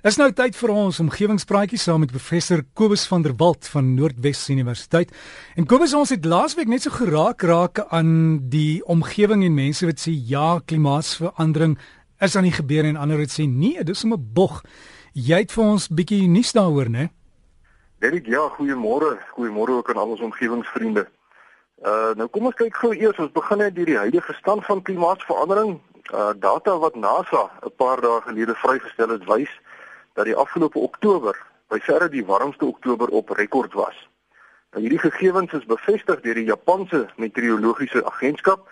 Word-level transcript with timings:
Is 0.00 0.16
nou 0.16 0.30
tyd 0.32 0.54
vir 0.56 0.70
ons 0.72 0.96
omgewingspraatjie 1.02 1.76
saam 1.76 2.00
met 2.00 2.12
professor 2.14 2.62
Kobus 2.72 3.02
van 3.10 3.20
der 3.20 3.34
Walt 3.36 3.66
van 3.68 3.90
Noordwes 3.98 4.46
Universiteit. 4.48 5.10
En 5.60 5.66
Kobus, 5.68 5.92
ons 5.92 6.08
het 6.14 6.24
laasweek 6.24 6.70
net 6.72 6.86
so 6.86 6.94
geraak 6.94 7.44
raak 7.44 7.82
aan 7.92 8.48
die 8.48 8.80
omgewing 8.88 9.44
en 9.44 9.58
mense 9.58 9.84
wat 9.84 10.00
sê 10.00 10.14
ja, 10.16 10.62
klimaatsverandering 10.64 11.76
is 12.24 12.36
aan 12.36 12.48
die 12.48 12.56
gebeur 12.56 12.88
en 12.88 12.96
ander 12.96 13.20
het 13.20 13.36
sê 13.36 13.44
nee, 13.44 13.84
dis 13.84 14.04
'n 14.06 14.16
bog. 14.16 14.64
Jy 15.12 15.44
het 15.44 15.52
vir 15.52 15.64
ons 15.64 15.88
bietjie 15.92 16.28
nuus 16.28 16.52
daaroor, 16.56 16.88
né? 16.88 17.10
Derek, 18.00 18.26
ja, 18.26 18.48
goeiemôre. 18.56 19.20
Goeiemôre 19.36 19.84
ook 19.84 19.90
aan 19.90 20.00
al 20.00 20.16
ons 20.16 20.20
omgewingsvriende. 20.20 21.08
Uh 21.84 22.16
nou 22.16 22.28
kom 22.28 22.46
ons 22.46 22.54
kyk 22.56 22.76
gou 22.76 22.94
eers, 22.94 23.18
ons 23.18 23.32
begin 23.32 23.58
net 23.58 23.74
deur 23.74 23.86
die 23.86 24.00
huidige 24.00 24.32
stand 24.32 24.64
van 24.64 24.82
klimaatsverandering. 24.82 25.80
Uh 26.08 26.32
data 26.36 26.78
wat 26.78 26.96
NASA 26.96 27.50
'n 27.66 27.76
paar 27.76 28.00
dae 28.00 28.20
gelede 28.24 28.54
vrygestel 28.54 29.08
het, 29.08 29.24
wys 29.28 29.52
dat 30.14 30.24
die 30.24 30.36
afgelope 30.36 30.78
Oktober 30.78 31.36
by 31.70 31.78
verre 31.78 32.08
die 32.08 32.24
warmste 32.26 32.66
Oktober 32.66 33.08
op 33.08 33.30
rekord 33.38 33.72
was. 33.72 33.96
Nou 34.70 34.82
hierdie 34.82 35.02
gegevens 35.02 35.52
is 35.52 35.66
bevestig 35.66 36.20
deur 36.24 36.38
die 36.38 36.48
Japanse 36.48 37.06
meteorologiese 37.16 38.02
agentskap 38.06 38.68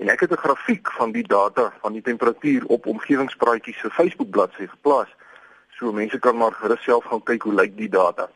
en 0.00 0.08
ek 0.08 0.20
het 0.24 0.32
'n 0.32 0.44
grafiek 0.44 0.92
van 0.92 1.12
die 1.12 1.26
data 1.26 1.72
van 1.80 1.92
die 1.92 2.02
temperatuur 2.02 2.64
op 2.66 2.86
omgewingspraatjies 2.86 3.78
se 3.78 3.90
Facebook 3.90 4.30
bladsy 4.30 4.66
geplaas. 4.66 5.08
So 5.76 5.92
mense 5.92 6.18
kan 6.18 6.36
maar 6.36 6.52
gerus 6.52 6.82
self 6.82 7.04
gaan 7.04 7.22
kyk 7.22 7.42
hoe 7.42 7.54
lyk 7.54 7.76
die 7.76 7.88
data. 7.88 8.30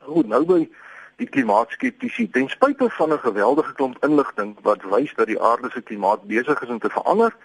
Goed, 0.00 0.26
nou 0.26 0.44
by 0.44 0.70
die 1.16 1.28
klimaatskeptisie. 1.28 2.30
Ten 2.30 2.48
spyte 2.48 2.90
van 2.90 3.12
'n 3.12 3.18
geweldige 3.18 3.74
klomp 3.74 4.04
inligting 4.04 4.56
wat 4.62 4.82
wys 4.82 5.14
dat 5.14 5.26
die 5.26 5.40
aarde 5.40 5.70
se 5.70 5.82
klimaat 5.82 6.26
besig 6.26 6.62
is 6.62 6.68
om 6.68 6.78
te 6.78 6.90
verander, 6.90 7.36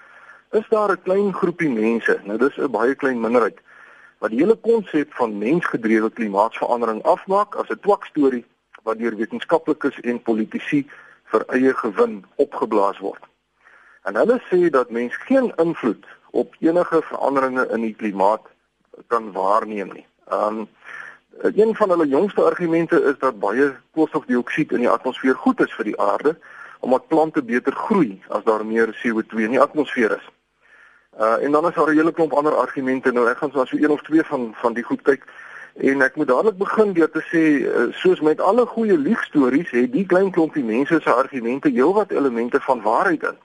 is 0.51 0.67
daar 0.69 0.91
'n 0.91 1.01
klein 1.01 1.33
groepie 1.33 1.69
mense, 1.69 2.21
nou 2.23 2.37
dis 2.37 2.57
'n 2.57 2.71
baie 2.71 2.95
klein 2.95 3.19
minderheid 3.19 3.59
wat 4.19 4.31
die 4.31 4.39
hele 4.39 4.55
konsep 4.55 5.13
van 5.13 5.37
mensgedrewe 5.37 6.09
klimaatsverandering 6.09 7.03
afmaak 7.03 7.55
as 7.55 7.69
'n 7.69 7.79
twak 7.79 8.05
storie 8.05 8.45
wat 8.83 8.99
deur 8.99 9.15
wetenskaplikes 9.15 9.99
en 9.99 10.21
politici 10.21 10.87
vir 11.31 11.45
eie 11.47 11.73
gewin 11.73 12.25
opgeblaas 12.35 12.99
word. 12.99 13.23
En 14.03 14.15
hulle 14.15 14.39
sê 14.49 14.69
dat 14.69 14.89
mens 14.89 15.15
geen 15.15 15.53
invloed 15.55 16.05
op 16.31 16.55
enige 16.59 17.01
veranderinge 17.01 17.67
in 17.75 17.81
die 17.81 17.95
klimaat 17.95 18.41
kan 19.07 19.31
waarneem 19.31 19.93
nie. 19.93 20.05
Um 20.31 20.67
een 21.41 21.75
van 21.75 21.89
hulle 21.89 22.07
jongste 22.07 22.43
argumente 22.43 23.03
is 23.03 23.19
dat 23.19 23.39
baie 23.39 23.75
koolstofdioksied 23.91 24.71
in 24.71 24.83
die 24.83 24.89
atmosfeer 24.89 25.35
goed 25.35 25.59
is 25.59 25.73
vir 25.73 25.85
die 25.85 25.99
aarde 25.99 26.37
omdat 26.79 27.07
plante 27.07 27.43
beter 27.43 27.75
groei 27.75 28.21
as 28.27 28.43
daar 28.43 28.65
meer 28.65 28.91
CO2 29.01 29.43
in 29.43 29.55
die 29.55 29.61
atmosfeer 29.61 30.11
is. 30.17 30.27
Uh 31.19 31.43
en 31.43 31.51
dan 31.51 31.67
is 31.67 31.75
daar 31.75 31.89
'n 31.91 31.97
hele 31.97 32.11
klomp 32.11 32.33
ander 32.33 32.55
argumente. 32.55 33.11
Nou 33.11 33.29
ek 33.29 33.37
gaan 33.37 33.51
so 33.51 33.77
een 33.77 33.89
of 33.89 34.01
twee 34.01 34.23
van 34.23 34.53
van 34.55 34.73
die 34.73 34.83
goed 34.83 35.01
kyk. 35.01 35.23
En 35.75 36.01
ek 36.01 36.15
moet 36.15 36.27
dadelik 36.27 36.57
begin 36.57 36.93
deur 36.93 37.11
te 37.11 37.23
sê 37.31 37.43
uh, 37.63 37.93
soos 37.93 38.19
met 38.19 38.41
alle 38.41 38.65
goeie 38.65 38.97
liegstories 38.97 39.69
het 39.69 39.91
die 39.91 40.05
klein 40.05 40.31
klompie 40.31 40.63
mense 40.63 40.99
se 41.01 41.13
argumente 41.13 41.69
heelwat 41.69 42.11
elemente 42.11 42.59
van 42.61 42.81
waarheid 42.81 43.23
in. 43.23 43.37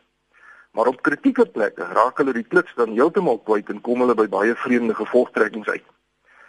Maar 0.70 0.86
op 0.86 1.02
kritieke 1.02 1.46
plekke 1.46 1.84
raak 1.84 2.18
hulle 2.18 2.32
die 2.32 2.46
klits 2.48 2.74
dan 2.74 2.90
heeltemal 2.92 3.38
kwyt 3.38 3.68
en 3.68 3.80
kom 3.80 4.00
hulle 4.00 4.14
by 4.14 4.28
baie 4.28 4.54
vreemde 4.54 4.94
gevolgtrekkings 4.94 5.68
uit. 5.68 5.86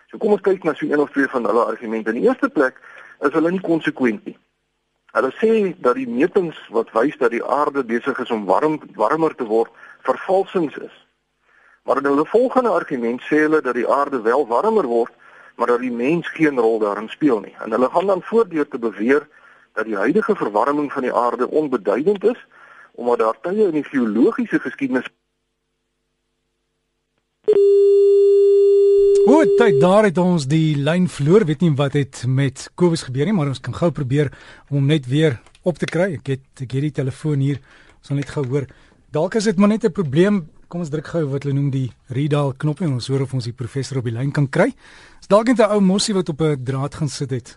So 0.08 0.18
kom 0.18 0.32
ons 0.32 0.42
kyk 0.42 0.64
na 0.64 0.74
so 0.74 0.86
een 0.86 1.00
of 1.00 1.12
twee 1.12 1.28
van 1.28 1.46
hulle 1.46 1.66
argumente. 1.66 2.10
In 2.10 2.22
die 2.22 2.28
eerste 2.28 2.50
plek 2.50 2.82
is 3.20 3.34
hulle 3.34 3.52
nie 3.52 3.62
konsekwent 3.62 4.26
nie. 4.26 4.38
Hulle 5.14 5.32
sê 5.38 5.76
dat 5.78 5.96
die 5.96 6.10
metings 6.10 6.58
wat 6.70 6.90
wys 6.92 7.18
dat 7.18 7.32
die 7.32 7.46
aarde 7.46 7.84
besig 7.84 8.20
is 8.20 8.32
om 8.32 8.46
warm 8.46 8.82
warmer 8.96 9.36
te 9.36 9.46
word, 9.46 9.72
vervalsings 10.02 10.78
is. 10.78 11.05
Maar 11.86 11.98
in 12.02 12.10
hulle 12.10 12.26
volgende 12.26 12.70
argument 12.70 13.22
sê 13.22 13.46
hulle 13.46 13.62
dat 13.62 13.78
die 13.78 13.88
aarde 13.88 14.22
wel 14.22 14.48
warmer 14.48 14.88
word, 14.90 15.14
maar 15.56 15.68
dat 15.68 15.80
die 15.80 15.92
mens 15.92 16.30
geen 16.34 16.60
rol 16.60 16.80
daarin 16.80 17.10
speel 17.10 17.40
nie. 17.40 17.56
En 17.62 17.72
hulle 17.72 17.90
gaan 17.90 18.06
dan 18.06 18.22
voordeur 18.22 18.68
te 18.68 18.80
beweer 18.80 19.28
dat 19.74 19.86
die 19.86 19.96
huidige 19.96 20.36
verwarming 20.36 20.92
van 20.92 21.02
die 21.02 21.14
aarde 21.14 21.50
onbeduidend 21.50 22.24
is 22.24 22.48
omdat 22.96 23.20
daar 23.20 23.38
tye 23.42 23.68
in 23.68 23.76
die 23.76 23.84
geologiese 23.84 24.60
geskiedenis 24.60 25.12
Goed, 29.26 29.56
tyd 29.58 29.80
daar 29.82 30.06
het 30.06 30.18
ons 30.22 30.44
die 30.46 30.76
lyn 30.78 31.08
verloor. 31.10 31.48
Weet 31.50 31.64
nie 31.66 31.72
wat 31.74 31.96
het 31.98 32.20
met 32.30 32.68
Kobus 32.78 33.08
gebeur 33.08 33.26
nie, 33.26 33.34
maar 33.34 33.50
ons 33.50 33.62
kan 33.62 33.74
gou 33.74 33.90
probeer 33.90 34.30
om 34.70 34.78
hom 34.78 34.92
net 34.94 35.08
weer 35.10 35.40
op 35.66 35.80
te 35.82 35.90
kry. 35.90 36.12
Ek 36.20 36.30
het 36.30 36.62
ek 36.62 36.76
het 36.78 36.86
die 36.86 36.94
telefoon 37.02 37.42
hier. 37.42 37.58
Ons 37.98 38.12
sal 38.12 38.20
net 38.22 38.30
gou 38.30 38.46
hoor. 38.46 38.68
Dalk 39.18 39.40
is 39.40 39.50
dit 39.50 39.58
maar 39.58 39.74
net 39.74 39.84
'n 39.84 39.92
probleem 39.98 40.46
Kom 40.68 40.82
ons 40.82 40.90
druk 40.90 41.06
gou 41.14 41.22
wat 41.30 41.44
hulle 41.46 41.54
noem 41.54 41.70
die 41.70 41.88
redial 42.10 42.54
knoppie 42.58 42.88
en 42.88 42.96
ons 42.98 43.08
hoor 43.12 43.26
of 43.26 43.34
ons 43.38 43.46
die 43.46 43.54
professor 43.54 44.00
op 44.00 44.08
die 44.10 44.14
lyn 44.16 44.32
kan 44.34 44.48
kry. 44.50 44.72
Dis 45.20 45.30
dalk 45.30 45.48
net 45.48 45.60
'n 45.60 45.70
ou 45.76 45.80
mossie 45.82 46.14
wat 46.16 46.30
op 46.30 46.42
'n 46.42 46.64
draad 46.64 46.96
gaan 46.96 47.10
sit 47.10 47.30
het. 47.30 47.56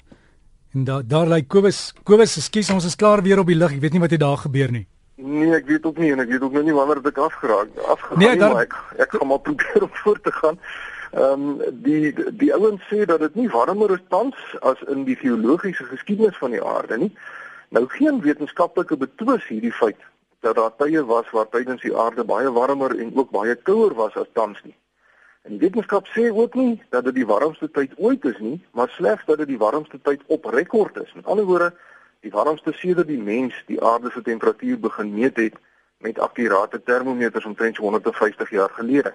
En 0.74 0.84
daar 0.84 1.02
daar 1.06 1.26
lê 1.26 1.46
Kobus. 1.46 1.94
Kobus, 2.04 2.36
ekskuus, 2.36 2.70
ons 2.70 2.84
is 2.84 2.96
klaar 2.96 3.22
weer 3.22 3.38
op 3.38 3.46
die 3.46 3.56
lug. 3.56 3.72
Ek 3.72 3.80
weet 3.80 3.92
nie 3.92 4.00
wat 4.00 4.10
het 4.10 4.20
daar 4.20 4.36
gebeur 4.36 4.70
nie. 4.70 4.86
Nee, 5.16 5.54
ek 5.54 5.66
weet 5.66 5.84
ook 5.84 5.98
nie 5.98 6.12
en 6.12 6.20
ek 6.20 6.28
weet 6.28 6.42
ook 6.42 6.52
nou 6.52 6.64
nie 6.64 6.72
wanneer 6.72 7.02
dit 7.02 7.18
afgeraak 7.18 7.68
afgeraak 7.86 8.18
nee, 8.18 8.36
daar... 8.36 8.60
ek 8.60 8.74
ek 8.98 9.10
gaan 9.10 9.26
maar 9.26 9.40
probeer 9.40 9.82
om 9.82 9.90
voort 9.92 10.22
te 10.22 10.32
gaan. 10.32 10.58
Ehm 11.12 11.32
um, 11.32 11.62
die 11.72 12.14
die 12.36 12.52
ouens 12.54 12.82
sê 12.92 13.04
dat 13.04 13.20
dit 13.20 13.34
nie 13.34 13.48
warmer 13.48 13.90
is 13.90 14.04
tans 14.08 14.36
as 14.60 14.82
in 14.86 15.04
die 15.04 15.16
geologiese 15.16 15.84
geskiedenis 15.84 16.36
van 16.36 16.50
die 16.50 16.64
aarde 16.64 16.98
nie. 16.98 17.12
Nou 17.68 17.86
geen 17.88 18.20
wetenskaplike 18.20 18.96
betwis 18.96 19.46
hierdie 19.48 19.72
feit 19.72 20.04
dat 20.40 20.54
daar 20.54 20.74
tye 20.76 21.04
was 21.04 21.30
waar 21.30 21.48
tydens 21.48 21.82
die 21.82 21.96
aarde 21.96 22.24
baie 22.24 22.52
warmer 22.52 22.98
en 22.98 23.16
ook 23.16 23.30
baie 23.30 23.54
kouer 23.54 23.94
was 23.94 24.14
as 24.16 24.30
tans 24.32 24.62
nie. 24.64 24.76
En 25.42 25.56
die 25.56 25.58
wetenskap 25.58 26.06
sê 26.06 26.28
ook 26.30 26.54
nie 26.54 26.82
dat 26.90 27.04
dit 27.04 27.14
die 27.14 27.26
warmste 27.26 27.70
tyd 27.70 27.94
ooit 27.96 28.24
is 28.24 28.38
nie, 28.38 28.58
maar 28.72 28.88
slegs 28.88 29.24
dat 29.24 29.38
dit 29.38 29.48
die 29.54 29.58
warmste 29.58 30.00
tyd 30.02 30.22
op 30.26 30.44
rekord 30.44 30.98
is. 31.02 31.12
Met 31.14 31.26
ander 31.26 31.44
woorde, 31.44 31.72
die 32.20 32.30
warmste 32.30 32.72
sedert 32.72 33.08
die 33.08 33.22
mens 33.22 33.54
die 33.66 33.80
aarde 33.82 34.10
se 34.10 34.22
temperatuur 34.22 34.78
begin 34.78 35.14
meet 35.14 35.36
het 35.36 35.56
met 35.98 36.18
akkurate 36.18 36.82
termometers 36.82 37.44
omtrent 37.44 37.76
150 37.76 38.50
jaar 38.50 38.70
gelede. 38.70 39.14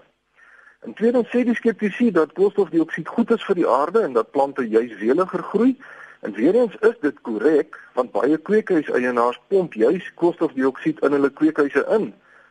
En 0.84 0.94
tweedens 0.94 1.30
sê 1.32 1.44
die 1.48 1.56
skeptici 1.56 2.12
dat 2.12 2.34
koolstofdioksied 2.36 3.08
goed 3.08 3.32
is 3.32 3.46
vir 3.48 3.56
die 3.56 3.68
aarde 3.68 4.02
en 4.04 4.14
dat 4.14 4.32
plante 4.32 4.68
juis 4.68 4.98
weliger 5.00 5.44
groei 5.44 5.78
En 6.24 6.32
weer 6.32 6.56
eens 6.56 6.76
is 6.80 6.96
dit 7.00 7.22
korrek 7.22 7.80
want 7.94 8.12
baie 8.12 8.38
kweekhuiseienaars 8.38 9.40
pomp 9.52 9.74
juis 9.74 10.06
koolstofdioksied 10.20 11.02
in 11.04 11.12
hulle 11.12 11.30
kweekhuise 11.40 11.84
in 11.96 12.06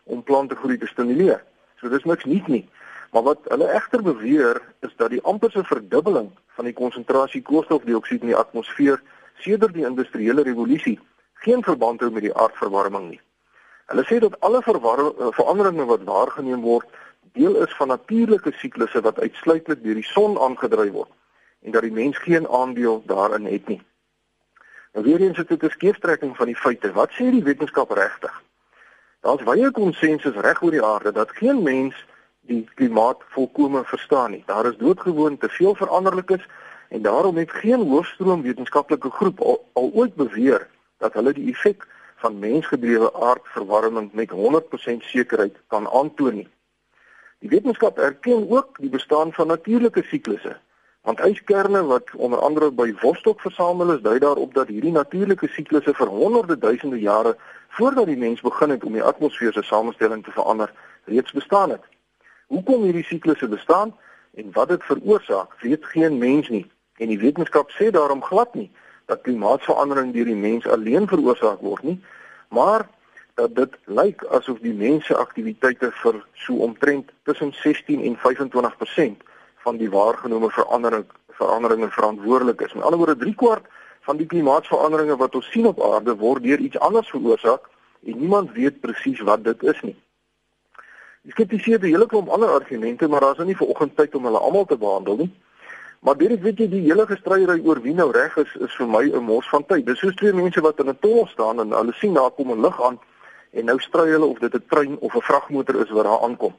om 0.05 0.21
plante 0.23 0.59
groei 0.61 0.77
te 0.79 0.89
stimuleer. 0.91 1.41
So 1.81 1.89
dis 1.89 2.05
niks 2.05 2.27
nuut 2.29 2.51
nie. 2.53 2.67
Maar 3.17 3.25
wat 3.31 3.49
hulle 3.55 3.71
egter 3.79 4.03
beweer 4.05 4.61
is 4.85 4.93
dat 4.97 5.15
die 5.15 5.23
amperse 5.33 5.65
verdubbeling 5.65 6.29
van 6.59 6.69
die 6.69 6.75
konsentrasie 6.77 7.41
koolstofdioksied 7.49 8.21
in 8.21 8.35
die 8.35 8.37
atmosfeer 8.43 9.01
sedert 9.41 9.73
die 9.79 9.89
industriële 9.89 10.45
revolusie 10.51 10.99
geen 11.47 11.65
verband 11.65 12.05
hou 12.05 12.13
met 12.13 12.29
die 12.29 12.37
aardverwarming 12.45 13.09
nie. 13.15 13.23
Hulle 13.89 14.05
sê 14.05 14.21
dat 14.21 14.37
alle 14.45 14.61
veranderinge 14.69 15.89
wat 15.95 16.05
waargeneem 16.13 16.61
word 16.69 17.01
deel 17.41 17.57
is 17.65 17.73
van 17.81 17.89
natuurlike 17.97 18.53
siklusse 18.61 19.01
wat 19.01 19.25
uitsluitlik 19.25 19.81
deur 19.81 19.97
die 20.03 20.11
son 20.13 20.37
aangedryf 20.37 20.93
word 21.01 21.17
en 21.63 21.71
dat 21.71 21.83
die 21.83 21.93
mens 21.93 22.19
geen 22.19 22.49
aandeel 22.49 23.03
daarin 23.07 23.45
het 23.47 23.69
nie. 23.69 23.83
Nou 24.93 25.05
weer 25.07 25.21
eens 25.21 25.39
is 25.39 25.47
dit 25.47 25.63
'n 25.63 25.69
skeefstrekking 25.69 26.37
van 26.37 26.47
die 26.47 26.57
feite. 26.57 26.93
Wat 26.93 27.11
sê 27.11 27.31
die 27.31 27.43
wetenskap 27.43 27.91
regtig? 27.91 28.43
Daar's 29.21 29.43
baie 29.43 29.71
konsensus 29.71 30.35
reg 30.35 30.63
oor 30.63 30.71
die 30.71 30.83
aarde 30.85 31.13
dat 31.13 31.31
geen 31.31 31.63
mens 31.63 32.07
die 32.41 32.69
klimaat 32.75 33.21
volkome 33.29 33.85
verstaan 33.85 34.31
nie. 34.31 34.43
Daar 34.47 34.67
is 34.67 34.77
doodgewoon 34.77 35.39
te 35.39 35.49
veel 35.49 35.75
veranderlikes 35.75 36.49
en 36.89 37.03
daarom 37.03 37.37
het 37.37 37.51
geen 37.51 37.89
hoofstroom 37.89 38.43
wetenskaplike 38.43 39.11
groep 39.11 39.41
al, 39.41 39.69
al 39.73 39.91
ooit 39.95 40.15
beweer 40.15 40.69
dat 40.99 41.13
hulle 41.13 41.33
die 41.33 41.53
effek 41.53 41.87
van 42.17 42.39
mensgedrewe 42.39 43.13
aardverwarming 43.15 44.13
met 44.13 44.31
100% 44.31 44.97
sekerheid 44.99 45.57
kan 45.67 45.89
aantoon 45.91 46.35
nie. 46.35 46.49
Die 47.39 47.49
wetenskap 47.49 47.99
erken 47.99 48.51
ook 48.51 48.79
die 48.79 48.91
bestaan 48.91 49.33
van 49.33 49.47
natuurlike 49.47 50.03
siklusse 50.03 50.61
Want 51.03 51.21
yskerne 51.21 51.83
wat 51.85 52.11
onder 52.15 52.39
andere 52.39 52.71
by 52.71 52.93
Vostok 52.95 53.41
versamel 53.41 53.93
is, 53.93 54.03
dui 54.03 54.19
daarop 54.23 54.55
dat 54.55 54.69
hierdie 54.71 54.93
natuurlike 54.95 55.49
siklusse 55.51 55.95
vir 55.99 56.07
honderde 56.07 56.59
duisende 56.59 57.01
jare 57.01 57.37
voordat 57.75 58.07
die 58.07 58.17
mens 58.17 58.41
begin 58.41 58.71
het 58.71 58.85
om 58.85 58.95
die 58.95 59.03
atmosfeer 59.03 59.53
se 59.53 59.63
samestelling 59.67 60.23
te 60.25 60.31
verander, 60.31 60.71
reeds 61.05 61.33
bestaan 61.33 61.75
het. 61.75 61.83
Hoekom 62.47 62.85
hierdie 62.87 63.05
siklusse 63.05 63.49
bestaan 63.49 63.91
en 64.35 64.53
wat 64.53 64.69
dit 64.69 64.85
veroorsaak, 64.85 65.59
weet 65.61 65.85
geen 65.91 66.19
mens 66.19 66.49
nie. 66.49 66.71
En 67.03 67.11
die 67.11 67.19
wetenskap 67.19 67.75
sê 67.75 67.91
daarom 67.91 68.23
glad 68.23 68.55
nie 68.55 68.71
dat 69.11 69.27
klimaatsverandering 69.27 70.13
deur 70.15 70.31
die 70.31 70.39
mens 70.39 70.67
alleen 70.71 71.09
veroorsaak 71.11 71.61
word 71.67 71.83
nie, 71.83 71.99
maar 72.49 72.87
dat 73.35 73.57
dit 73.57 73.75
lyk 73.85 74.23
asof 74.31 74.63
die 74.63 74.77
mens 74.77 75.07
se 75.11 75.19
aktiwiteite 75.19 75.91
vir 76.05 76.23
so 76.47 76.63
omtrent 76.63 77.11
tussen 77.27 77.51
16 77.65 78.05
en 78.07 78.19
25% 78.23 79.32
van 79.63 79.77
die 79.77 79.91
waargenome 79.91 80.51
verandering 80.51 81.07
veranderinge 81.33 81.91
verantwoordelik 81.91 82.61
is. 82.61 82.73
Met 82.73 82.85
ander 82.85 82.99
woorde, 82.99 83.17
3 83.17 83.35
kwart 83.35 83.67
van 84.07 84.17
die 84.17 84.27
klimaatsveranderinge 84.27 85.17
wat 85.17 85.35
ons 85.35 85.51
sien 85.51 85.67
op 85.67 85.81
aarde 85.83 86.15
word 86.17 86.43
deur 86.43 86.59
iets 86.59 86.79
anders 86.79 87.11
veroorsaak 87.11 87.69
en 88.07 88.19
niemand 88.19 88.53
weet 88.53 88.81
presies 88.81 89.21
wat 89.21 89.45
dit 89.45 89.63
is 89.63 89.81
nie. 89.87 89.97
Die 91.23 91.33
skeptisie 91.33 91.73
het 91.73 91.83
'n 91.83 91.95
hele 91.95 92.07
klomp 92.07 92.29
ander 92.29 92.51
argumente, 92.51 93.09
maar 93.09 93.21
daar's 93.21 93.37
nou 93.37 93.47
nie 93.47 93.57
vanoggend 93.57 93.97
tyd 93.97 94.15
om 94.15 94.25
hulle 94.25 94.39
almal 94.39 94.65
te 94.65 94.77
behandel 94.77 95.17
nie. 95.17 95.33
Maar 96.01 96.17
dit 96.17 96.41
weet 96.41 96.59
jy 96.59 96.69
die 96.69 96.81
hele 96.81 97.07
gestryery 97.07 97.61
oor 97.65 97.81
wie 97.81 97.95
nou 97.95 98.11
reg 98.11 98.37
is 98.37 98.55
is 98.55 98.75
vir 98.75 98.89
my 98.89 99.05
'n 99.07 99.23
mors 99.23 99.49
van 99.49 99.67
tyd. 99.67 99.87
Dis 99.87 99.99
soos 99.99 100.15
twee 100.15 100.33
mense 100.33 100.61
wat 100.61 100.81
in 100.81 100.89
'n 100.89 100.99
tol 100.99 101.27
staan 101.27 101.61
en 101.61 101.71
hulle 101.71 101.93
sien 101.93 102.15
daar 102.15 102.31
kom 102.31 102.51
'n 102.51 102.61
lig 102.61 102.83
aan 102.83 102.99
en 103.53 103.65
nou 103.65 103.79
stry 103.79 104.09
hulle 104.11 104.27
of 104.27 104.39
dit 104.39 104.55
'n 104.55 104.65
trein 104.69 104.99
of 104.99 105.15
'n 105.15 105.21
vragmotor 105.21 105.81
is 105.81 105.91
wat 105.91 106.05
daar 106.05 106.21
aankom. 106.21 106.55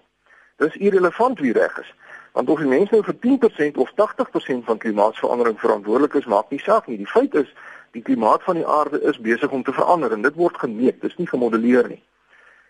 Dis 0.57 0.75
irrelevant 0.75 1.39
wie 1.39 1.53
reg 1.53 1.79
is. 1.79 1.93
Want 2.33 2.49
of 2.49 2.59
die 2.59 2.69
mense 2.69 2.95
nou 2.95 3.03
vir 3.05 3.17
10% 3.21 3.77
of 3.77 3.91
80% 3.99 4.65
van 4.65 4.77
klimaatsverandering 4.81 5.59
verantwoordelik 5.59 6.13
is, 6.17 6.25
maak 6.25 6.49
nie 6.49 6.59
saak 6.59 6.87
nie. 6.89 6.97
Die 6.97 7.09
feit 7.09 7.35
is 7.37 7.49
die 7.93 8.01
klimaat 8.01 8.43
van 8.43 8.57
die 8.57 8.65
aarde 8.65 9.01
is 9.01 9.19
besig 9.21 9.51
om 9.51 9.63
te 9.63 9.73
verander 9.73 10.11
en 10.11 10.25
dit 10.25 10.35
word 10.35 10.57
gemeet, 10.57 11.01
dis 11.01 11.15
nie 11.21 11.29
gemodelleer 11.29 11.91
nie. 11.91 12.01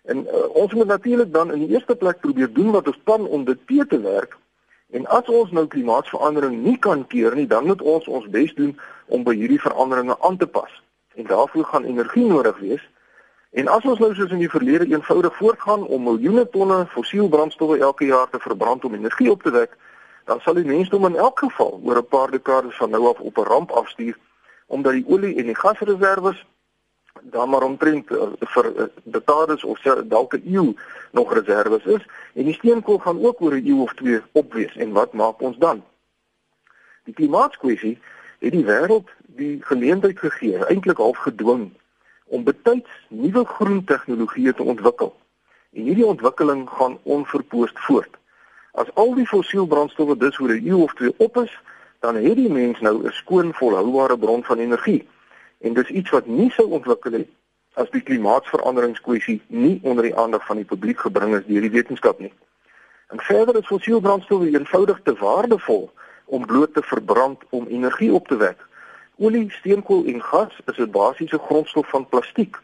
En 0.04 0.26
uh, 0.28 0.48
ons 0.60 0.74
moet 0.74 0.88
natuurlik 0.88 1.32
dan 1.34 1.52
in 1.52 1.64
die 1.64 1.76
eerste 1.78 1.96
plek 1.96 2.20
probeer 2.20 2.52
doen 2.54 2.74
wat 2.76 2.88
ons 2.92 3.00
kan 3.08 3.28
om 3.28 3.46
dit 3.48 3.60
te 3.68 3.86
te 3.88 4.02
werk. 4.02 4.36
En 4.92 5.08
as 5.08 5.30
ons 5.32 5.52
nou 5.52 5.64
klimaatsverandering 5.68 6.60
nie 6.64 6.78
kan 6.78 7.08
keer 7.08 7.36
nie, 7.36 7.48
dan 7.48 7.66
moet 7.66 7.82
ons 7.82 8.08
ons 8.08 8.28
bes 8.30 8.52
doen 8.54 8.76
om 9.08 9.24
by 9.24 9.34
hierdie 9.36 9.62
veranderinge 9.62 10.20
aan 10.20 10.38
te 10.38 10.48
pas. 10.48 10.82
En 11.16 11.26
daarvoor 11.32 11.66
gaan 11.66 11.88
energie 11.88 12.26
nodig 12.26 12.60
wees. 12.60 12.84
En 13.54 13.68
as 13.68 13.84
ons 13.86 14.00
nou 14.00 14.16
soos 14.16 14.32
in 14.34 14.42
die 14.42 14.50
verlede 14.50 14.88
eenvoudig 14.90 15.36
voortgaan 15.38 15.84
om 15.86 16.04
miljoene 16.04 16.50
tonne 16.50 16.86
fossiel 16.90 17.28
brandstowwe 17.30 17.78
elke 17.78 18.06
jaar 18.06 18.30
te 18.30 18.40
verbrand 18.40 18.86
om 18.86 18.94
energie 18.94 19.30
op 19.32 19.44
te 19.44 19.52
wek, 19.54 19.76
dan 20.26 20.40
sal 20.42 20.58
die 20.58 20.66
mensdom 20.66 21.06
in 21.06 21.16
elk 21.16 21.40
geval 21.40 21.80
oor 21.84 21.98
'n 21.98 22.08
paar 22.08 22.32
dekades 22.32 22.78
van 22.78 22.90
nou 22.90 23.08
af 23.08 23.20
op 23.20 23.38
'n 23.38 23.50
ramp 23.50 23.72
afstuur 23.72 24.18
omdat 24.68 24.94
die 24.94 25.06
olie 25.08 25.36
en 25.36 25.46
die 25.46 25.56
gasreserwes 25.56 26.46
dan 27.22 27.50
maar 27.50 27.62
omtrent 27.64 28.12
uh, 28.12 28.32
vir 28.40 28.66
uh, 28.66 28.84
dekades 29.04 29.64
of 29.64 29.80
dalk 30.06 30.34
'n 30.34 30.42
eeu 30.46 30.74
nog 31.12 31.34
reserves 31.34 31.84
is 31.86 32.06
en 32.34 32.44
die 32.44 32.54
steenkool 32.54 32.98
gaan 32.98 33.26
ook 33.26 33.42
oor 33.42 33.54
'n 33.54 33.68
eeu 33.68 33.82
of 33.82 33.94
twee 33.94 34.22
opwees 34.32 34.76
en 34.76 34.92
wat 34.92 35.14
maak 35.14 35.42
ons 35.42 35.58
dan? 35.58 35.84
Die 37.04 37.14
klimaatskwessie 37.14 38.00
het 38.40 38.52
die 38.52 38.66
wêreld 38.66 39.10
die 39.26 39.62
geleentheid 39.62 40.20
gegee, 40.20 40.66
eintlik 40.66 40.98
half 40.98 41.18
gedwing 41.18 41.72
om 42.34 42.44
betyds 42.44 42.90
nuwe 43.10 43.46
groen 43.46 43.84
tegnologieë 43.86 44.56
te 44.58 44.66
ontwikkel. 44.74 45.12
En 45.74 45.86
hierdie 45.90 46.06
ontwikkeling 46.06 46.66
gaan 46.70 46.98
onverpoost 47.04 47.80
voort. 47.86 48.18
As 48.72 48.90
al 48.98 49.14
die 49.18 49.28
fossielbrandstowwe 49.30 50.18
dus 50.18 50.40
oor 50.40 50.54
'n 50.56 50.66
eeu 50.66 50.82
of 50.82 50.94
twee 50.94 51.14
op 51.18 51.38
is, 51.38 51.54
dan 52.00 52.16
het 52.16 52.36
die 52.36 52.50
mens 52.50 52.80
nou 52.80 52.96
'n 53.06 53.12
skoon 53.12 53.54
volhoubare 53.54 54.18
bron 54.18 54.44
van 54.44 54.58
energie. 54.58 55.08
En 55.62 55.74
dis 55.74 55.90
iets 55.90 56.10
wat 56.10 56.26
nie 56.26 56.52
sou 56.52 56.68
ontwikkel 56.70 57.12
het 57.12 57.30
as 57.74 57.90
die 57.90 58.02
klimaatsveranderingskwessie 58.02 59.42
nie 59.48 59.80
onder 59.84 60.04
die 60.04 60.16
aandag 60.16 60.46
van 60.46 60.56
die 60.56 60.66
publiek 60.66 61.00
gebring 61.00 61.36
is 61.36 61.46
deur 61.46 61.62
die 61.62 61.72
wetenskap 61.72 62.20
nie. 62.20 62.34
En 63.08 63.20
verder 63.20 63.58
is 63.58 63.66
fossielbrandstowwe 63.66 64.50
eenvoudig 64.50 65.00
te 65.04 65.14
waardevol 65.14 65.92
om 66.26 66.46
bloot 66.46 66.74
te 66.74 66.82
verbrand 66.82 67.42
om 67.50 67.68
energie 67.68 68.14
op 68.14 68.28
te 68.28 68.36
wek. 68.36 68.58
Olie, 69.18 69.52
steenkool 69.52 70.06
en 70.06 70.22
gas 70.22 70.60
is 70.66 70.78
'n 70.78 70.92
basiese 70.92 71.38
grondstof 71.38 71.90
van 71.90 72.08
plastiek. 72.10 72.58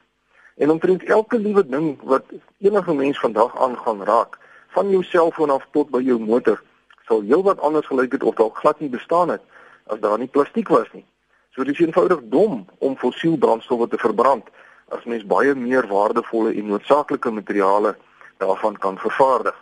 En 0.56 0.70
omtrent 0.70 1.04
elke 1.04 1.40
liewe 1.40 1.68
ding 1.68 2.02
wat 2.04 2.24
enige 2.58 2.94
mens 2.94 3.20
vandag 3.20 3.62
aangaan 3.62 4.04
raak, 4.04 4.38
van 4.68 4.90
jou 4.90 5.04
selfoon 5.04 5.50
af 5.50 5.68
tot 5.72 5.90
by 5.90 6.02
jou 6.02 6.20
motor, 6.20 6.64
sal 7.06 7.22
heelwat 7.22 7.60
anders 7.60 7.86
gelyk 7.86 8.12
het 8.12 8.24
of 8.24 8.36
dalk 8.36 8.58
glad 8.58 8.80
nie 8.80 8.90
bestaan 8.90 9.30
het 9.30 9.42
as 9.86 10.00
daar 10.00 10.18
nie 10.18 10.28
plastiek 10.28 10.68
was 10.68 10.92
nie. 10.92 11.06
So 11.50 11.64
dit 11.64 11.74
is 11.74 11.86
eenvoudig 11.86 12.20
dom 12.24 12.68
om 12.78 12.98
fossiel 12.98 13.38
brandstowwe 13.38 13.88
te 13.88 13.98
verbrand 13.98 14.50
as 14.88 15.04
mens 15.04 15.26
baie 15.26 15.56
meer 15.56 15.88
waardevolle 15.88 16.54
en 16.54 16.66
noodsaaklike 16.66 17.32
materiale 17.32 17.96
daarvan 18.38 18.78
kan 18.78 18.98
vervaardig. 18.98 19.56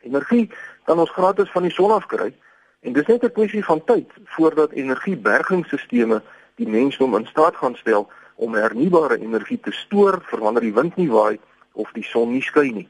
Energie 0.00 0.50
kan 0.84 0.98
ons 0.98 1.10
gratis 1.10 1.50
van 1.50 1.62
die 1.62 1.72
son 1.72 1.90
af 1.90 2.06
kry 2.06 2.34
en 2.80 2.92
dis 2.92 3.06
net 3.06 3.24
'n 3.24 3.32
kwessie 3.32 3.64
van 3.64 3.84
tyd 3.84 4.10
voordat 4.24 4.72
energiebergingsstelsels 4.72 6.22
die 6.54 6.68
mensdom 6.68 7.16
in 7.16 7.26
staat 7.26 7.56
gaan 7.56 7.74
stel 7.76 8.08
om 8.34 8.54
hernubare 8.54 9.18
energie 9.18 9.60
te 9.60 9.72
stoor 9.72 10.20
vir 10.30 10.40
wanneer 10.40 10.62
die 10.62 10.74
wind 10.74 10.96
nie 10.96 11.10
waai 11.10 11.38
of 11.72 11.90
die 11.92 12.04
son 12.04 12.32
nie 12.32 12.42
skyn 12.42 12.74
nie. 12.74 12.88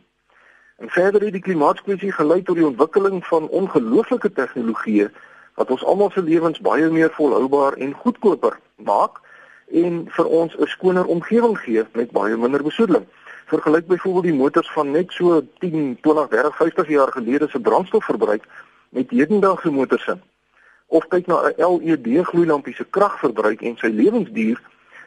En 0.79 0.89
verder 0.89 1.21
het 1.21 1.33
die 1.33 1.43
klimaatskwessie 1.43 2.13
gelei 2.13 2.43
tot 2.43 2.57
die 2.57 2.67
ontwikkeling 2.67 3.25
van 3.27 3.49
ongelooflike 3.49 4.33
tegnologieë 4.33 5.09
wat 5.55 5.71
ons 5.71 5.85
almal 5.85 6.11
se 6.11 6.23
lewens 6.23 6.61
baie 6.61 6.91
meer 6.91 7.11
volhoubaar 7.17 7.73
en 7.73 7.97
goedkoper 8.03 8.59
maak 8.77 9.19
en 9.83 10.05
vir 10.17 10.27
ons 10.27 10.55
'n 10.57 10.67
skoner 10.67 11.05
omgewing 11.05 11.59
gee 11.59 11.85
met 11.93 12.11
baie 12.11 12.37
minder 12.37 12.63
besoedeling. 12.63 13.07
Vergelyk 13.47 13.87
byvoorbeeld 13.87 14.25
die 14.25 14.41
motors 14.43 14.71
van 14.73 14.91
net 14.91 15.13
so 15.13 15.43
10, 15.59 15.99
20, 16.01 16.29
30, 16.29 16.57
50 16.57 16.89
jaar 16.89 17.13
gelede 17.13 17.49
se 17.49 17.61
brandstofverbruik 17.61 18.45
met 18.89 19.11
hedendaagse 19.11 19.71
motors 19.71 20.05
se. 20.05 20.17
Of 20.87 21.07
kyk 21.09 21.27
na 21.27 21.53
'n 21.57 21.85
LED 21.85 22.25
gloeilampie 22.27 22.75
se 22.75 22.85
kragverbruik 22.91 23.63
en 23.63 23.77
sy 23.77 23.87
lewensduur 23.87 24.61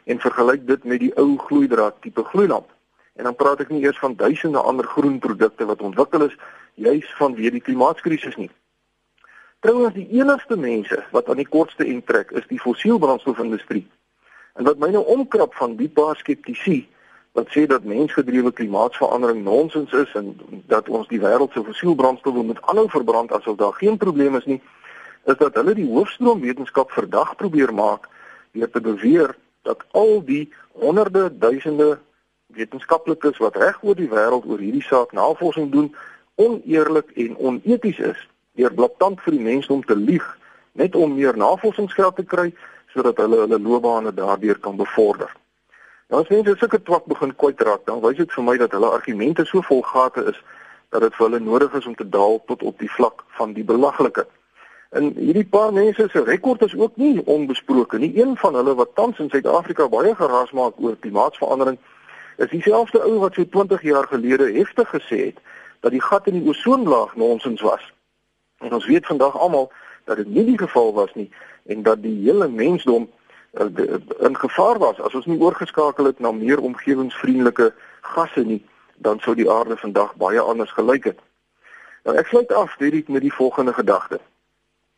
en 0.03 0.19
vergelyk 0.19 0.67
dit 0.67 0.83
met 0.83 0.99
die 0.99 1.15
ou 1.15 1.37
gloeidraad 1.37 2.01
tipe 2.01 2.23
gloeilamp. 2.23 2.69
En 3.15 3.23
dan 3.23 3.35
praat 3.35 3.59
ek 3.59 3.69
nie 3.69 3.83
eers 3.83 3.99
van 3.99 4.15
duisende 4.15 4.59
ander 4.59 4.85
groen 4.85 5.19
produkte 5.19 5.65
wat 5.65 5.81
ontwikkel 5.81 6.25
is 6.25 6.37
juis 6.73 7.13
vanweë 7.19 7.51
die 7.51 7.61
klimaatskrisis 7.61 8.35
nie. 8.35 8.49
Trouwens 9.59 9.93
die 9.93 10.07
enigste 10.09 10.57
mense 10.57 11.03
wat 11.11 11.29
aan 11.29 11.37
die 11.37 11.49
kortste 11.49 11.85
end 11.85 12.05
trek 12.05 12.31
is 12.31 12.47
die 12.47 12.59
fossielbrandstofindustrie. 12.59 13.87
En 14.53 14.63
wat 14.63 14.79
my 14.81 14.89
nou 14.89 15.03
omkrap 15.05 15.53
van 15.55 15.75
die 15.75 15.89
paar 15.89 16.15
skeptici 16.15 16.87
wat 17.31 17.47
sê 17.55 17.65
dat 17.67 17.83
mensgedrewe 17.83 18.51
klimaatsverandering 18.51 19.43
nonsens 19.43 19.91
is 19.91 20.13
en 20.13 20.35
dat 20.67 20.89
ons 20.89 21.07
die 21.07 21.19
wêreld 21.19 21.53
se 21.53 21.63
fossielbrandstowwe 21.63 22.43
moet 22.43 22.61
aanhou 22.61 22.89
verbrand 22.89 23.31
asof 23.31 23.57
daar 23.57 23.73
geen 23.73 23.97
probleem 23.97 24.35
is 24.35 24.45
nie, 24.45 24.61
is 25.25 25.37
dat 25.37 25.55
hulle 25.55 25.73
die 25.73 25.87
hoofstroom 25.87 26.41
wetenskap 26.41 26.91
verdag 26.91 27.35
probeer 27.35 27.73
maak 27.73 28.09
deur 28.51 28.69
te 28.69 28.81
beweer 28.81 29.35
dat 29.61 29.83
al 29.91 30.19
die 30.25 30.49
honderde 30.73 31.29
duisende 31.37 31.99
wetenskaplikes 32.45 33.37
wat 33.37 33.55
reg 33.55 33.79
oor 33.83 33.95
die 33.95 34.09
wêreld 34.11 34.45
oor 34.45 34.59
hierdie 34.59 34.83
saak 34.83 35.13
navorsing 35.15 35.71
doen 35.71 35.95
oneerlik 36.35 37.11
en 37.15 37.37
oneties 37.37 37.99
is 38.11 38.27
deur 38.59 38.73
blaatant 38.75 39.21
vir 39.23 39.37
die 39.37 39.45
mense 39.45 39.71
om 39.73 39.83
te 39.87 39.95
lieg 39.95 40.25
net 40.75 40.95
om 40.95 41.15
meer 41.15 41.37
navorsingsgeld 41.37 42.15
te 42.19 42.27
kry 42.27 42.49
sodat 42.91 43.23
hulle 43.23 43.45
hulle 43.45 43.59
loopbane 43.59 44.11
daardeur 44.11 44.59
kan 44.59 44.75
bevorder. 44.75 45.31
Nou 46.11 46.19
as 46.19 46.27
mense 46.27 46.57
sulke 46.59 46.81
twak 46.83 47.05
begin 47.07 47.31
kwytraak, 47.39 47.85
dan 47.87 48.01
wys 48.03 48.17
dit 48.19 48.33
vir 48.35 48.43
my 48.43 48.57
dat 48.59 48.73
hulle 48.75 48.87
argumente 48.91 49.45
so 49.47 49.63
vol 49.63 49.79
gate 49.87 50.25
is 50.27 50.39
dat 50.91 51.05
dit 51.05 51.13
vir 51.15 51.23
hulle 51.23 51.39
nodig 51.39 51.77
is 51.79 51.85
om 51.87 51.93
te 51.95 52.07
daal 52.15 52.41
tot 52.49 52.65
op 52.67 52.81
die 52.83 52.89
vlak 52.91 53.23
van 53.37 53.53
die 53.55 53.63
belaglike. 53.63 54.25
En 54.91 55.13
hierdie 55.15 55.45
paar 55.47 55.71
mense 55.71 56.09
se 56.11 56.23
rekord 56.27 56.65
is 56.67 56.75
ook 56.75 56.99
nie 56.99 57.21
onbesproke 57.23 57.95
nie. 57.97 58.11
Een 58.19 58.35
van 58.41 58.59
hulle 58.59 58.73
wat 58.75 58.91
tans 58.99 59.21
in 59.23 59.31
Suid-Afrika 59.31 59.87
baie 59.87 60.11
geraas 60.15 60.51
maak 60.51 60.83
oor 60.83 60.97
klimaatsverandering, 60.99 61.79
is 62.43 62.51
dieselfde 62.51 62.99
ou 63.07 63.15
wat 63.23 63.39
so 63.39 63.47
20 63.55 63.87
jaar 63.87 64.11
gelede 64.11 64.51
heftig 64.51 64.91
gesê 64.91 65.21
het 65.29 65.39
dat 65.79 65.95
die 65.95 66.03
gat 66.03 66.27
in 66.27 66.41
die 66.41 66.49
ozonlaag 66.51 67.15
nonsens 67.15 67.63
was. 67.63 67.87
En 68.59 68.75
ons 68.75 68.91
weet 68.91 69.07
vandag 69.07 69.39
almal 69.39 69.71
dat 70.11 70.19
dit 70.19 70.27
nie 70.27 70.45
die 70.51 70.59
geval 70.59 70.91
was 70.99 71.15
nie 71.15 71.29
en 71.71 71.87
dat 71.87 72.03
die 72.03 72.17
hele 72.27 72.51
mensdom 72.51 73.07
in 73.51 74.37
gevaar 74.37 74.77
was 74.79 74.99
as 74.99 75.13
ons 75.13 75.25
nie 75.25 75.39
oorgeskakel 75.39 76.05
het 76.05 76.19
na 76.19 76.31
meer 76.31 76.59
omgewingsvriendelike 76.59 77.73
gasse 78.01 78.43
nie 78.47 78.61
dan 78.95 79.19
sou 79.19 79.35
die 79.35 79.49
aarde 79.51 79.77
vandag 79.77 80.15
baie 80.15 80.39
anders 80.39 80.71
gelyk 80.71 81.03
het. 81.03 81.19
Nou 82.03 82.15
ek 82.17 82.27
sluit 82.27 82.53
af 82.53 82.77
hierdie 82.77 83.03
met 83.07 83.21
die 83.21 83.33
volgende 83.33 83.73
gedagte. 83.73 84.19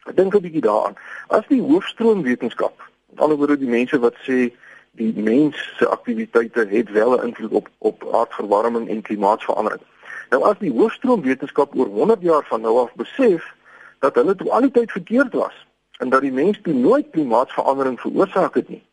Ek 0.05 0.15
dink 0.15 0.35
'n 0.35 0.41
bietjie 0.41 0.61
daaraan. 0.61 0.95
As 1.27 1.47
die 1.47 1.61
hoofstroom 1.61 2.21
wetenskap, 2.23 2.89
met 3.09 3.19
ander 3.19 3.37
woorde 3.37 3.57
die 3.57 3.69
mense 3.69 3.99
wat 3.99 4.15
sê 4.27 4.53
die 4.91 5.13
mens 5.15 5.57
se 5.77 5.87
aktiwiteite 5.87 6.67
het 6.69 6.89
wel 6.91 7.17
'n 7.17 7.25
invloed 7.27 7.51
op 7.51 7.69
op 7.77 8.13
aardverwarming 8.13 8.89
en 8.89 9.01
klimaatsverandering. 9.01 9.81
Nou 10.29 10.43
as 10.43 10.57
die 10.59 10.71
hoofstroom 10.71 11.21
wetenskap 11.21 11.75
oor 11.75 11.87
100 11.87 12.21
jaar 12.21 12.45
van 12.45 12.61
nou 12.61 12.79
af 12.79 12.93
besef 12.93 13.53
dat 13.99 14.15
hulle 14.15 14.35
toe 14.35 14.51
al 14.51 14.61
die 14.61 14.71
tyd 14.71 14.91
verkeerd 14.91 15.33
was 15.33 15.65
en 16.03 16.09
dat 16.09 16.21
die 16.21 16.31
mens 16.31 16.59
toe 16.61 16.73
nooit 16.73 17.09
klimaatsverandering 17.11 17.99
veroorsaak 17.99 18.57
het 18.59 18.69
nie, 18.69 18.83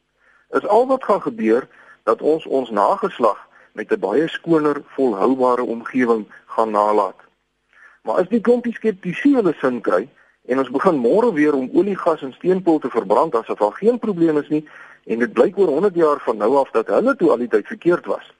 is 0.54 0.66
al 0.66 0.86
wat 0.86 1.04
gaan 1.04 1.22
gebeur 1.22 1.66
dat 2.06 2.22
ons 2.22 2.46
ons 2.46 2.70
nageslag 2.70 3.40
met 3.72 3.90
'n 3.90 3.98
baie 3.98 4.28
skoner, 4.28 4.82
volhoubare 4.94 5.62
omgewing 5.62 6.22
gaan 6.46 6.70
nalat. 6.70 7.18
Maar 8.02 8.14
as 8.22 8.28
die 8.28 8.40
klompie 8.40 8.74
skeptisie 8.74 9.34
hulle 9.34 9.54
sin 9.60 9.80
kry 9.80 10.08
en 10.46 10.58
ons 10.58 10.70
begin 10.70 10.98
môre 10.98 11.32
weer 11.32 11.54
om 11.54 11.70
olie, 11.72 11.96
gas 11.96 12.22
en 12.22 12.32
steenkool 12.32 12.78
te 12.78 12.90
verbrand 12.90 13.34
asof 13.34 13.58
daar 13.58 13.72
geen 13.82 13.98
probleem 13.98 14.38
is 14.38 14.48
nie 14.48 14.68
en 15.04 15.18
dit 15.18 15.32
blyk 15.32 15.58
oor 15.58 15.68
100 15.68 15.94
jaar 15.94 16.20
van 16.20 16.36
nou 16.36 16.56
af 16.56 16.70
dat 16.70 16.86
hulle 16.86 17.16
toe 17.16 17.30
al 17.30 17.42
die 17.42 17.48
tyd 17.48 17.66
verkeerd 17.66 18.06
was, 18.06 18.32